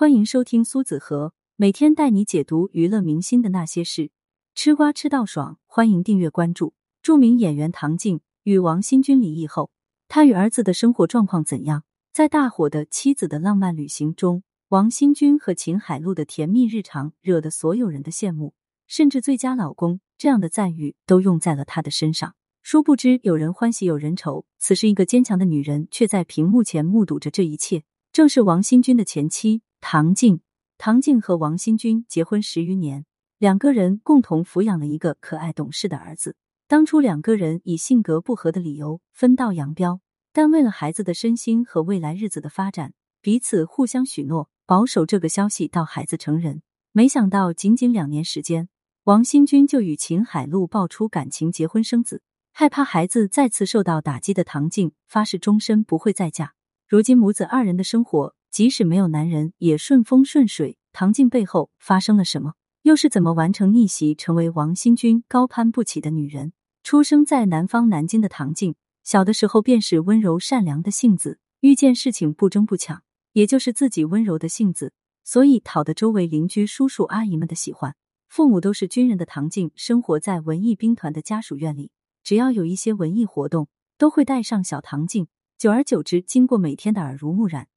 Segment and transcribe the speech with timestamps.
[0.00, 4.10] 欢迎收听苏子和每天带你解读娱乐明星的那些事，
[4.54, 6.72] 吃瓜吃到爽，欢迎订阅关注。
[7.02, 9.70] 著名演员唐静与王新军离异后，
[10.08, 11.84] 他与儿子的生活状况怎样？
[12.14, 18.54] 在大火的《妻子的浪漫旅行》中，王新军和秦海璐的甜蜜日常惹得所有人的羡慕，
[18.86, 22.34] 甚至“最佳老公”这样的赞誉都用在了他的身上。
[22.62, 24.46] 殊不知，有人欢喜有人愁。
[24.58, 29.60] 此时，一个坚强的女人却在屏幕前目睹着这一切，正是王新军的前妻。
[29.80, 30.40] 唐静，
[30.78, 33.06] 唐静和王新军结婚十余年，
[33.38, 36.36] 两个人共同抚养了一个可爱懂事的儿子。
[36.68, 40.00] 当初两个人以性格不合的理由分道扬镳，
[40.32, 46.62] 但为了孩子的身心和未来日子的发展，彼此互相许诺保守这个消息到孩子成人。
[46.92, 48.68] 没想到仅仅两年时间，
[49.04, 52.22] 王新军就与秦海璐爆出感情，结婚生子。
[52.52, 56.54] 害怕孩子再次受到打击的唐静发誓终身不会再嫁。
[56.86, 58.36] 如今母子二人的生活。
[58.50, 60.76] 即使没有男人，也顺风顺水。
[60.92, 62.54] 唐静背后发生了什么？
[62.82, 66.52] 又是怎么完成逆袭，成为王新军高攀不起的女人？
[66.82, 73.02] 出生在南方南京的唐静，小的时候便是温柔善良的性子，遇见事情不争不抢，
[73.34, 74.92] 也就是自己温柔的性子，
[75.22, 77.94] 所以讨得周围邻居叔叔阿姨们的喜欢。
[78.28, 81.92] 父母都是军人的唐静，生活在文艺兵团的家属院里，
[82.24, 85.28] 只要有一些文艺活动，都会带上小唐静。
[85.58, 87.68] 久而久之，经过每天的耳濡目染。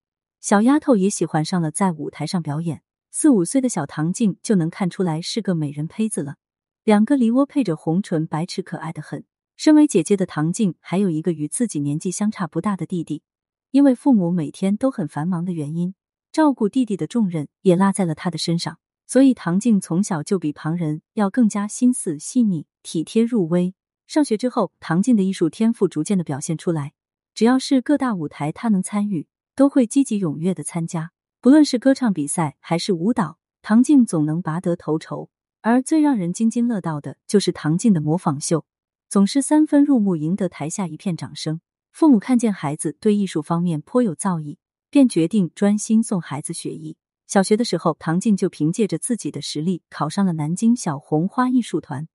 [0.44, 6.36] 小丫头也喜欢上了在舞台上表演，四五岁的小唐静就能看出来是个美人胚子了。
[6.84, 9.24] 两个梨窝配着红唇，白齿可爱的很。
[9.56, 13.24] 身为姐姐的唐静还有一个与自己年纪相差不大的弟弟，
[13.72, 15.96] 因为父母每天都很繁忙的原因，
[16.30, 23.74] 照顾弟弟的重任也落在了他的身上，所以唐静从小就比旁人要更加心思细腻、体贴入微。
[24.08, 26.92] 上学之后，唐静的艺术天赋逐渐的表现出来，
[27.34, 29.26] 只要是各大舞台，她能参与。
[29.56, 35.30] 都会积极踊跃的参加，不论是歌唱比赛还是舞蹈，唐静总能拔得头筹。
[35.62, 38.66] 而最让人津津乐道的就是唐静的模仿秀，
[39.08, 41.62] 总是三分入目，赢得台下一片掌声。
[41.92, 44.58] 父母看见孩子对艺术方面颇有造诣，
[44.90, 46.98] 便决定专心送孩子学艺。
[47.28, 52.08] 小学的时候，唐静就凭借着自己的实力考上了南京小红花艺术团。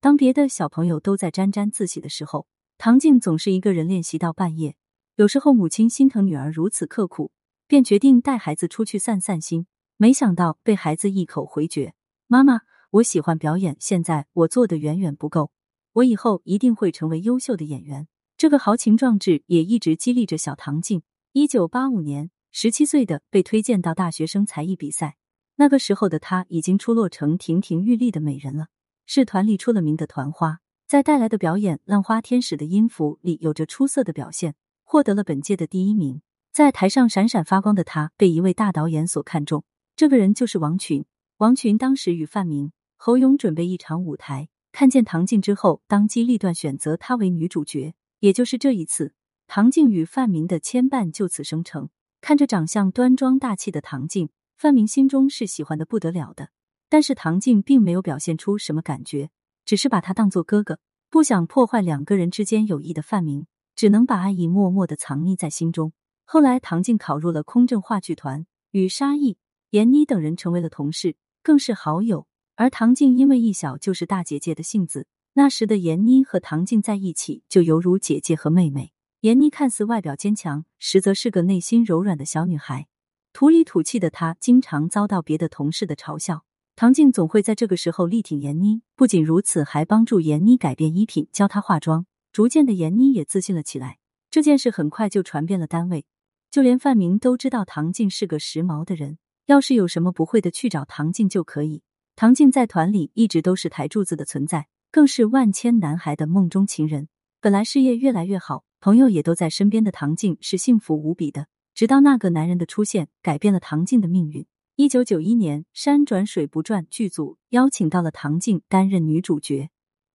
[0.00, 2.46] 当别的小朋友都在沾沾自喜的时候，
[2.78, 4.76] 唐静总是一个人练习到半夜。
[5.16, 7.30] 有时候母亲心疼女儿如此刻苦，
[7.68, 9.68] 便决定带孩子出去散散心。
[9.96, 11.94] 没想到被孩子一口回绝
[12.26, 15.52] ：“妈妈，我喜欢表演，现在我做的远远不够，
[15.92, 21.04] 我以后一定会成为优秀的演员。”这个豪情壮志也一直激励着小唐静。
[21.30, 25.16] 一九八五年，十七岁的被推荐到大学生才艺比赛，
[25.54, 28.66] 那个时候的她已经出落成亭亭玉立的美人了，
[29.06, 30.58] 是团里出了名的团花，
[30.88, 34.56] 在带来的表演《浪花天使》的音符里有着出色的表现。
[34.94, 36.22] 获得了本届的第一名，
[36.52, 39.64] 在台上闪闪发光的他被一位大导演所看中，
[39.96, 41.04] 这个人就是王群。
[41.38, 47.94] 王群当时与范明、侯勇准备一场舞台，看见唐静之后，当机立断选择她为女主角。
[48.20, 49.14] 也就是这一次，
[49.48, 51.88] 唐静与范明的牵绊就此生成。
[52.20, 56.50] 看着长相端庄大气的唐静，范明心中是喜欢的不得了的，
[56.88, 59.30] 但是唐静并没有表现出什么感觉，
[59.64, 60.78] 只是把他当做哥哥，
[61.10, 63.48] 不想破坏两个人之间友谊的范明。
[63.76, 65.92] 只能把爱意默默的藏匿在心中。
[66.24, 69.36] 后来，唐静考入了空政话剧团，与沙溢、
[69.70, 72.26] 闫妮等人成为了同事，更是好友。
[72.56, 78.92] 而唐静因为一小就是大姐姐的性子，那时的闫妮和唐静在一起就犹如姐姐和妹妹。
[79.20, 82.86] 闫妮看似外表坚强，实则是个内心柔软的小女孩，
[83.32, 86.44] 土里土气的她经常遭到别的同事的嘲笑。
[86.76, 92.06] 唐静总会在这个时候力挺闫妮，不仅如此，还帮助闫妮改变衣品，教她化妆。
[92.34, 93.98] 逐渐的，闫妮也自信了起来。
[94.28, 96.04] 这件事很快就传遍了单位，
[96.50, 99.18] 就连范明都知道唐静是个时髦的人。
[99.46, 101.84] 要是有什么不会的，去找唐静就可以。
[102.16, 107.06] 唐静在团里一直都是台柱子的存在，更是万千男孩的梦中情人。
[107.40, 111.46] 本来事业越来越好，朋友也都在身边的唐静是幸福无比的。
[111.72, 114.44] 直到那个男人的出现，改变了唐静的命运。
[114.74, 119.70] 一九九一年，《山转水不转》剧组邀请到了唐静担任女主角。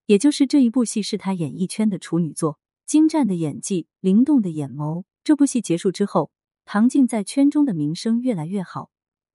[0.09, 5.03] 也就是这一部戏是她演艺圈的处女作，精湛的演技，灵动的眼眸。
[5.23, 6.31] 这部戏结束之后，
[6.65, 8.89] 唐静在圈中的名声越来越好，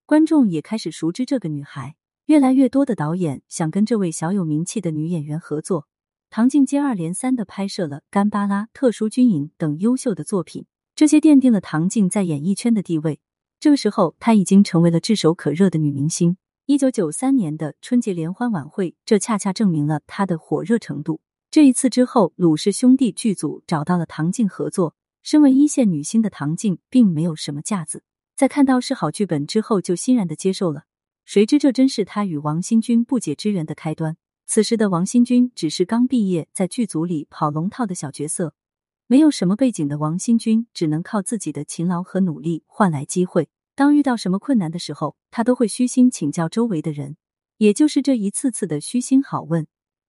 [0.04, 1.94] 观众也开始熟知这个女孩。
[2.24, 5.86] 越来越多的导演想跟这位小有名气的女演员合作，
[6.28, 10.66] 唐静接二连三的拍摄了《干巴拉》《特殊军营》等优秀的作品，
[10.96, 13.20] 这些奠定了唐静在演艺圈的地位。
[13.60, 16.36] 这个时候，她已经成为了炙手可热的女明星。
[16.66, 21.20] 一九九三年的春节联欢晚会，这恰恰证明了他的火热程度。
[21.50, 24.96] 这一次之后，鲁氏兄弟剧组找到了唐静合作。
[25.22, 28.02] 身为一线女星的唐静，并没有什么架子，
[28.34, 30.84] 在看到是好剧本之后，就欣然的接受了。
[31.26, 34.16] 谁知这真是他与王新军不解之缘的开端。
[34.46, 38.54] 此时的王新军只是刚毕业，在剧组里跑龙套的小角色，
[39.06, 43.50] 没有什么背景的王新军只能靠自己的勤劳和努力换来机会。
[43.74, 47.16] 当遇到什么困难的时候，他都会虚心请教周围的人。
[47.58, 49.66] 也就是这一次次的虚心好问，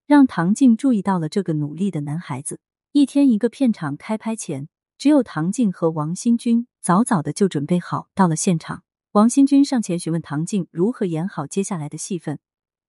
[0.08, 2.60] 让唐静注意到了这个努力的男孩子。
[2.92, 4.68] 一天一个片场开拍前，
[4.98, 8.84] 只有唐静和王新军早早的就准备好到了现场。
[9.12, 12.40] 王新军上前询问唐静如何演好接下来的戏份。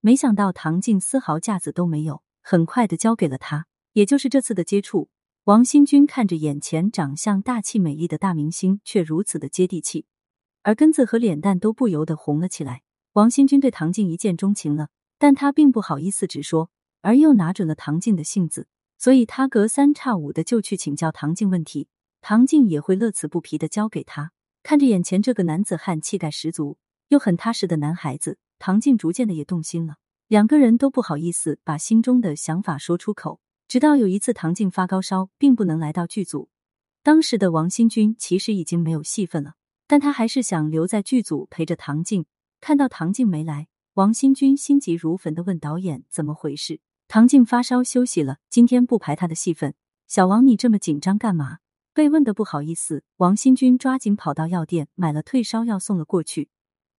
[0.01, 3.67] 没想到唐静丝毫架子都没有，很快的交给了他。
[3.93, 5.09] 也就是这次的接触，
[5.45, 10.07] 王新军看着眼前长相大气美丽的大明星，却如此的接地气，
[10.67, 12.83] 而根子和脸蛋都不由得红了起来。
[13.13, 16.71] 王新军对唐静一见钟情了，但他并不好意思直说，
[17.03, 18.67] 而又拿准了唐静的性子，
[18.99, 21.87] 所以他隔三差五的就去请教唐静问题，
[22.21, 24.33] 唐静也会乐此不疲的教给他。
[24.65, 26.79] 看着眼前这个男子汉气概十足
[27.11, 28.39] 又很踏实的男孩子。
[28.59, 33.39] 唐静逐渐的也动心了，两个人都不好意思把心中的想法说出口。
[33.69, 36.49] 直到有一次，唐静发高烧，并不能来到剧组。
[37.05, 39.53] 当时的王新军其实已经没有戏份了，
[39.87, 42.27] 但他还是想留在剧组陪着唐静。
[42.61, 46.81] 看到唐静没来，王新军心急如焚的问导演怎么回事。
[47.09, 49.75] 唐静发烧休息了，今天不排他的戏份。
[50.09, 51.59] 小王，你这么紧张干嘛？
[51.95, 56.49] 被问的不好意思，王新军抓紧跑到药店买了退烧药送了过去。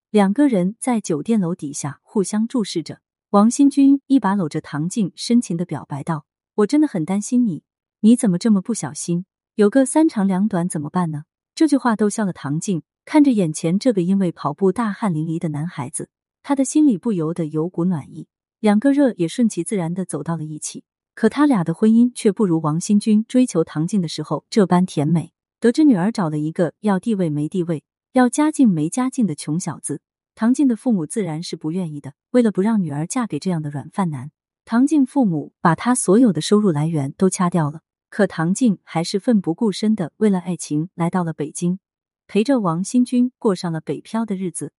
[0.10, 3.01] 两个人在酒店楼底下互相注视着，
[3.31, 6.25] 王新军一把搂着唐静，深情的表白道
[6.56, 7.63] ：“我真的很担心你，
[8.00, 9.25] 你怎么这么不小心？
[9.56, 11.25] 有个三长两短怎么办呢？”
[11.57, 16.12] 这句话逗笑了唐静，看着眼前这个因为跑步大汗淋漓的男孩子，
[16.44, 18.27] 他的心里不由得有股暖意，
[18.59, 20.83] 两个热也顺其自然的走到了一起。
[21.15, 25.33] 可他俩的婚姻却不如王新军追求唐静的时候这般甜美。
[25.59, 27.83] 得知女儿找了一个要地位没地位。
[28.12, 30.01] 要家境没家境的穷小子，
[30.36, 32.13] 唐静的父母自然是不愿意的。
[32.30, 34.30] 为了不让女儿嫁给这样的软饭男，
[34.63, 37.81] 唐静父母把他所有的收入来源都掐掉了。
[38.18, 41.78] 可唐静还是奋不顾身的为了爱情来到了北京，
[42.25, 44.74] 陪着王新军过上了北漂的日子。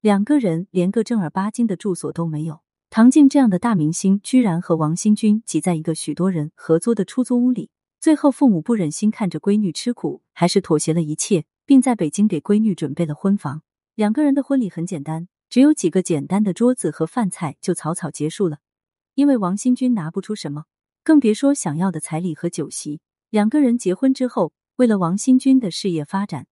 [0.00, 2.62] 两个人连个正儿八经的住所都没有。
[2.88, 7.68] 唐静这样的大明星，居然和王新军挤在一个许多人合租的出租屋里。
[8.00, 11.44] 最后，父母不忍心看着闺女吃苦，还是妥协了一切。
[11.66, 13.60] 并在北京给闺女准备了婚房。
[13.94, 18.60] 两个人的婚礼很简单，只有几个简单的桌子和饭菜就草草结束了。
[19.14, 20.64] 因为王新军拿不出什么，
[21.04, 23.00] 更别说想要的彩礼和酒席。
[23.30, 26.46] 两个人结婚之后，为了王新军的事业发展，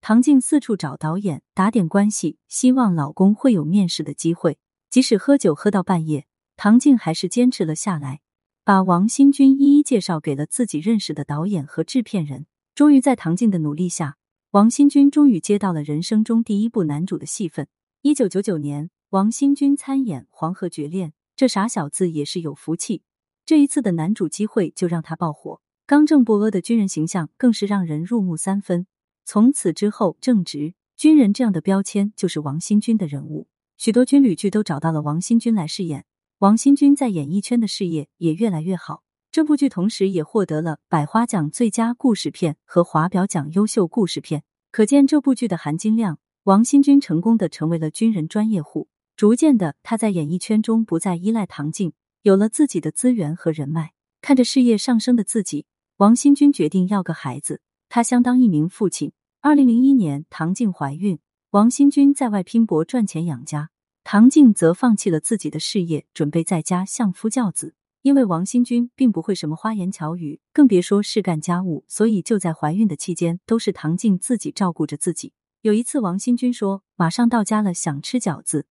[0.00, 4.58] 唐静四处找导演打点关系，希望老公会有面试的机会。
[4.90, 8.20] 即使喝酒喝到半夜，唐静还是坚持了下来，
[8.64, 12.46] 把王新军一一介绍给了自己认识的导演和制片人。
[12.74, 14.16] 终于在唐静的努力下。
[14.52, 17.68] 王新军终于接到了人生中第一部男主的戏份。
[18.02, 23.02] 一九九九年，王新军参演《黄河绝恋》，这傻小子也是有福气，
[23.44, 25.60] 这一次的男主机会就让他爆火。
[25.86, 28.86] 刚正不阿的军人形象更是让人入木三分。
[29.24, 33.48] 从此之后，正直军人这样的标签就是王新军的人物。
[33.76, 36.04] 许多军旅剧都找到了王新军来饰演，
[36.38, 39.02] 王新军在演艺圈的事业也越来越好。
[39.30, 46.18] 这部剧同时也获得了百花奖最佳故事片和华表奖优秀故事片，可见这部剧的含金量。
[46.44, 53.92] 王新军成功的成为了军人专业户，逐渐的他在演艺圈中不再依赖唐静，有了自己的资源和人脉。
[54.20, 59.12] 看着事业上升的自己，王新军决定要个孩子，他相当一名父亲。
[59.40, 61.18] 二零零一年，唐静怀孕，
[61.50, 63.70] 王新军在外拼搏赚钱养家，
[64.04, 67.74] 唐静则放弃了自己的事业，准备在家相夫教子。
[68.02, 75.32] 因为王新军并不会什么花言巧语，更别说是干家务，所以就在怀孕的期间，都是唐静自己照顾着自己。
[75.60, 78.66] 有一次，王新军说马上到家了，想吃饺子，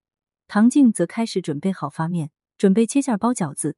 [0.48, 2.32] 唐静则开始准备好发面，
[2.62, 3.76] 准备切馅包饺子，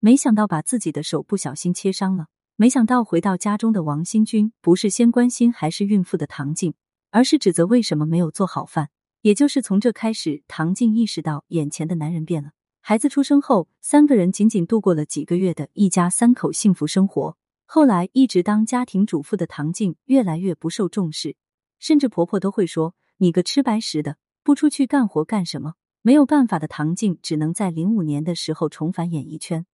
[0.00, 2.28] 没想到把自己的手不小心切伤了。
[2.56, 6.72] 没想到回到家中的王新军不是先关心还是孕妇的唐静，
[7.10, 8.88] 而是指责为什么没有做好饭。
[9.20, 12.52] 也就是从这开始，唐静意识到眼前的男人变了。
[12.80, 17.36] 孩子出生后，三个人仅仅度过了几个月的一家三口幸福生活。
[17.66, 21.36] 后来，一直当家庭主妇的唐静越来越不受重视，
[21.78, 25.74] 甚至婆婆都会说：“你个吃白食的，不出去干活干什么？”
[26.04, 29.64] 没有办法的唐静只能在零五年的时候重返演艺圈。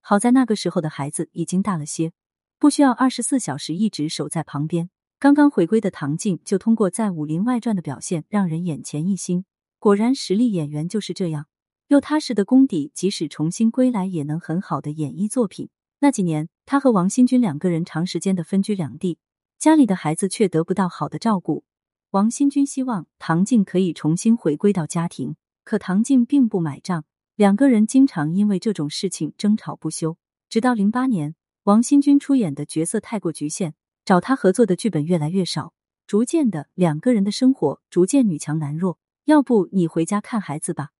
[0.00, 2.12] 好在那个时候的孩子已经大了些，
[2.58, 4.88] 不需要二十四小时一直守在旁边。
[5.18, 9.44] 刚刚回归的唐静就通过在《武林外传》的表现，让人眼前一新。
[9.78, 11.46] 果然，实力演员就是这样。
[11.88, 15.68] 又踏实的功底，即使重新归来，也能很好的演绎作品。
[15.98, 19.18] 那几年，他和王新军两个人长时间的分居两地，
[19.58, 21.64] 家里的孩子却得不到好的照顾。
[22.10, 27.04] 王新军希望唐静可以重新回归到家庭，可唐静并不买账，
[27.34, 30.16] 两个人经常因为这种事情争吵不休。
[30.48, 35.72] 直到零八年，王新军出演的角色太过局限，找他合作的剧本越来越少，
[36.06, 38.98] 逐渐的两个人的生活逐渐女强男弱。
[39.24, 40.90] 要不你回家看孩子吧，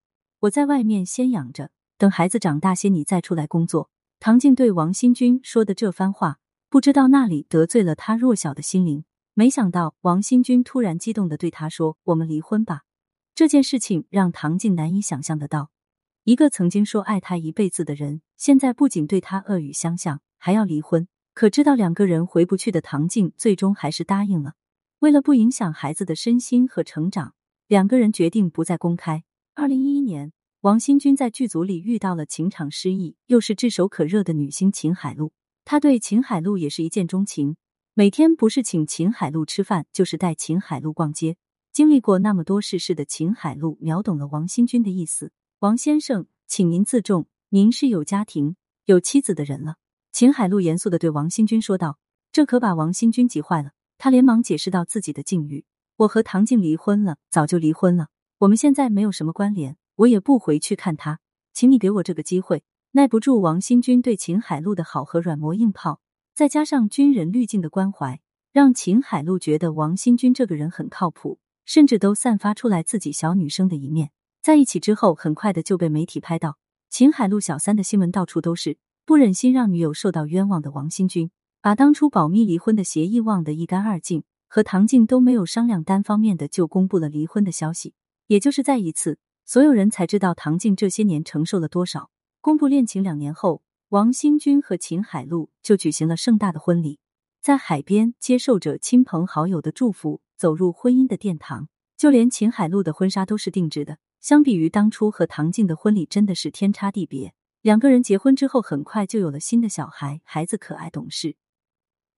[0.41, 3.91] 我在外面先养着，等孩子长大些你再出来工作。
[4.19, 6.39] 唐静对王新军说的这番话，
[6.71, 9.05] 不知道那里得罪了他弱小的心灵。
[9.35, 12.85] 没想到王新军突然激动的对他说：“我们离婚吧。”
[13.35, 15.71] 这件事情让唐静难以想象得到，
[16.23, 21.09] 一个曾经说爱他一辈子的人，现在不仅对他恶语相向，还要离婚。
[21.33, 24.53] 可知道两个人回不去的唐静，最终还是答应了。
[25.01, 27.35] 为了不影响孩子的身心和成长，
[27.67, 29.25] 两个人决定不再公开。
[29.57, 35.33] 二零一一年，王新军在剧组里遇到了情场失意又是炙手可热的女星秦海璐，
[35.65, 37.57] 他对秦海璐也是一见钟情。
[37.95, 41.37] 每天不是请秦海璐吃饭，就是带秦海璐逛街。
[41.75, 45.33] 经历过那么多世事的秦海璐秒懂了王新军的意思。
[45.59, 48.55] 王先生，请您自重，您是有家庭、
[48.85, 49.75] 有妻子的人了。
[50.13, 51.99] 秦海璐严肃的对王新军说道，
[52.31, 53.73] 这可把王新军急坏了。
[53.99, 55.65] 他连忙解释到自己的境遇：
[55.97, 58.07] 我和唐静离婚了，早就离婚了。
[58.39, 61.19] 我们现在没有什么关联，我也不回去看他。
[61.53, 62.63] 请你给我这个机会。
[62.93, 66.01] 耐不住王新军对秦海璐的好和软磨硬泡。
[66.37, 68.21] 再加上军人滤镜的关怀，
[68.53, 74.11] 让秦海璐觉得王新军这个人很靠谱，甚至都散发出来自己小女生的一面。
[74.43, 76.59] 在一起之后，很快的就被媒体拍到
[76.91, 81.31] 秦海璐小三的新闻到处都是，不忍心让女友受到冤枉的王新军，
[81.61, 87.95] 把当初保密离婚的协议忘得一干二净，和唐静都没有商量，单方面的就公布了离婚的消息。
[88.27, 92.11] 也就是在一次，所有人才知道唐静这些年承受了多少。
[92.41, 93.63] 公布恋情两年后。
[93.91, 96.99] 王新军和秦海璐就举行了盛大的婚礼，
[97.41, 101.69] 在海边接受着亲朋好友的祝福，走入婚姻的殿堂。
[101.97, 107.35] 就连秦海璐的婚纱都是定制的，相比于当初和唐静的婚礼，真的是天差地别。
[107.63, 111.37] 两个人结婚之后，很快就有了新的小孩，孩子可爱懂事。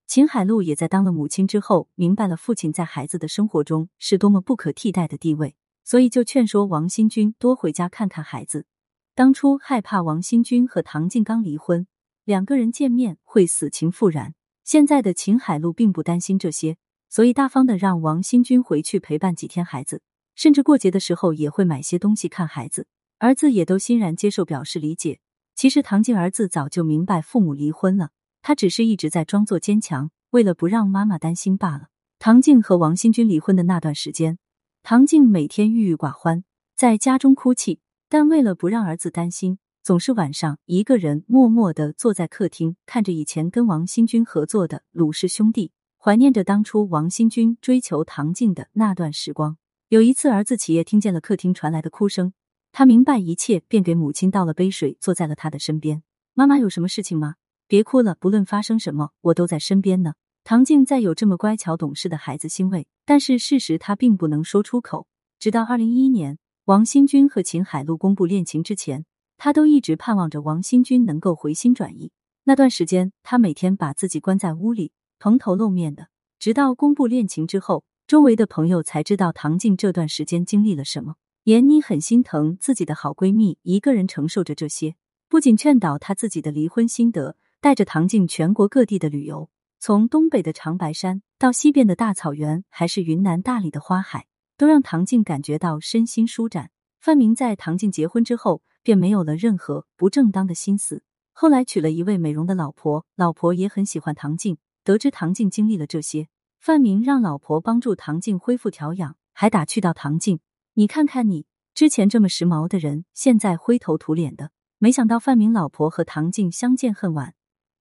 [0.06, 5.54] 秦海璐也在当了母亲之后，明白了父亲在孩子的生活中是多么不可替代的地位，
[5.84, 8.66] 所以就劝说王新军多回家看看孩子。
[9.14, 11.86] 当初害怕王新军和唐静刚离婚，
[12.24, 14.34] 两个人见面会死情复燃。
[14.64, 16.76] 现在的秦海璐并不担心这些，
[17.08, 20.02] 所以大方的让王新军回去陪伴几天孩子，
[20.34, 22.86] 甚至过节的时候也会买些东西看孩子。
[23.18, 25.20] 儿子也都欣然接受，表示理解。
[25.54, 28.10] 其实唐静儿子早就明白父母离婚了，
[28.42, 31.88] 他只是一直在装作坚强，为了不让妈妈担心罢了。
[32.18, 34.38] 唐静和王新军离婚的那段时间，
[34.82, 36.44] 唐静每天郁郁寡欢，
[36.76, 37.80] 在家中哭泣。
[38.08, 45.68] 但为了不让儿子担心，总是晚上一个人默默的坐在客厅，看着以前跟王新军合作的《鲁氏兄弟》，
[46.06, 49.56] 怀念着当初王新军追求唐静的那段时光。
[49.88, 52.32] 有一次，儿子起夜听见了客厅传来的哭声，
[52.70, 56.04] 他明白一切，便给母亲倒了杯水，坐在了他的身边。
[56.32, 57.34] 妈妈有什么事情吗？
[57.66, 60.14] 别哭了，不论发生什么，我都在身边呢。
[60.44, 65.08] 唐静再有这么乖巧懂事的孩子欣慰，但是事实他并不能说出口。
[65.40, 66.38] 直到二零一一年。
[66.66, 69.04] 王新军和秦海璐公布恋情之前，
[69.36, 72.12] 他都一直盼望着王新军能够回心转意。
[72.44, 76.08] 那段时间，他每天把自己关在屋里，蓬头露面的。
[76.38, 81.16] 直到公布恋情之后，周围的朋友才知道唐静这段时间经历了什么。
[81.44, 84.96] 闫妮很心疼自己的好闺蜜一个人承受着这些，
[85.28, 94.26] 不仅劝导她自己的离婚心得，带着唐静全国各地的旅游，从东北的长白山到西边的大草原，还是云南大理的花海。
[94.58, 96.70] 都让唐静感觉到身心舒展。
[96.98, 101.02] 范明在唐静结婚之后，便没有了任何不正当的心思。
[101.32, 104.56] 后来娶了一位美容的老婆，老婆也很喜欢唐静。
[104.86, 106.28] 得知唐静经历了这些，
[106.60, 110.38] 范明让老婆帮助唐静恢复调养，还打趣到唐静
[110.74, 117.34] ：“你看看你，之前这么时髦的人，现在灰头土脸的。”没想到范明老婆和唐静相见恨晚，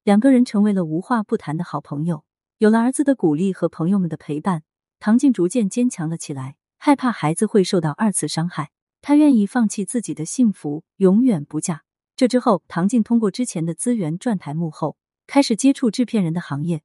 [0.03, 2.23] 两个人成为了无话不谈的好朋友。
[2.57, 4.63] 有了儿子的鼓励和朋友们的陪伴，
[4.99, 6.55] 唐静逐渐坚强了起来。
[6.79, 8.71] 害怕孩子会受到二次伤害，
[9.03, 11.83] 她愿意放弃自己的幸福，永远不嫁。
[12.15, 14.97] 这之后，唐静通过之前的资源转台幕后，
[15.27, 16.81] 开始接触制片人的行业。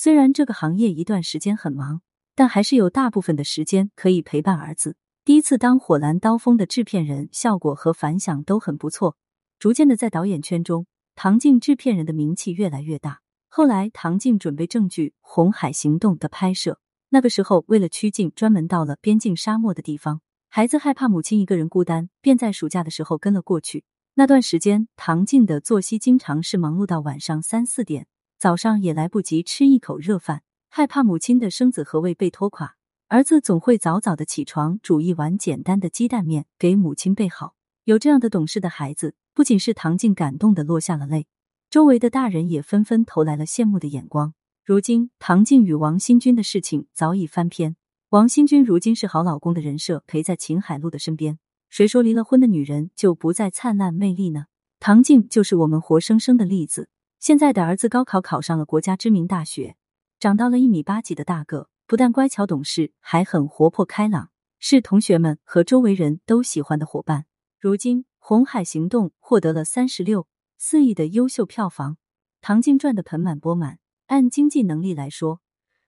[0.00, 2.02] 虽然这个行业一段时间很忙，
[2.36, 4.94] 但还是有大部分的时间可以陪伴儿子。
[5.24, 9.16] 第一次当火蓝刀锋的制片人，效果和反响都很不错。
[9.58, 10.86] 逐渐的，在导演圈中，
[11.16, 13.22] 唐静制片人的名气越来越大。
[13.48, 16.78] 后来，唐静准备证据《红海行动》的拍摄。
[17.08, 20.20] 那个时候，为了趋近，专门到了边境沙漠的地方。
[20.48, 23.82] 孩子害怕母亲一个人孤单，便在暑假的时候跟了过去。
[24.14, 28.06] 那段时间，唐静的作息经常是忙碌到晚上三四点，
[28.38, 30.42] 早上也来不及吃一口热饭。
[30.70, 32.76] 害怕母亲的生子和胃被拖垮，
[33.08, 37.54] 儿子总会早早的起床，煮一碗简单的鸡蛋面给母亲备好。
[37.84, 41.26] 有这样的懂事的孩子，不仅是唐静感动的落下了泪，
[41.70, 44.34] 周围的大人也纷纷投来了羡慕的眼光。
[44.62, 47.74] 如今，唐静与王新军的事情早已翻篇。
[48.10, 51.38] 王新军如今是好老公的人设，陪在秦海璐的身边。
[51.70, 54.44] 谁说离了婚的女人就不再灿烂魅力呢？
[54.78, 56.90] 唐静就是我们活生生的例子。
[57.18, 59.76] 现在的儿子高考考上了国家知名大学，
[60.20, 67.26] 长到了一米八几的大个，不但乖巧懂事，还很活泼开朗，是同学们和周围人都喜欢的伙伴。
[67.60, 71.96] 如今，《红海行动》获得了三十六四亿的优秀票房，
[72.40, 73.80] 唐静赚得盆满钵满。
[74.06, 75.40] 按经济能力来说，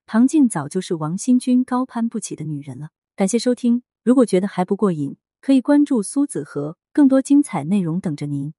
[0.07, 2.91] 唐静早就是王新军高攀不起的女人了。
[3.15, 8.53] 感谢收听，如果觉得还不过瘾，可以关注苏子和，更多精彩内容等着您。